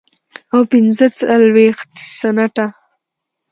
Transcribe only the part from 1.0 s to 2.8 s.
څلوېښت سنټه